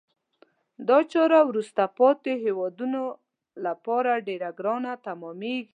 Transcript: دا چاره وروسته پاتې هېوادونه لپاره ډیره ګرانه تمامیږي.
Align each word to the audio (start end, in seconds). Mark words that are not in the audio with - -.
دا 0.87 0.97
چاره 1.11 1.39
وروسته 1.49 1.83
پاتې 1.97 2.31
هېوادونه 2.45 2.99
لپاره 3.65 4.11
ډیره 4.27 4.49
ګرانه 4.59 4.93
تمامیږي. 5.07 5.69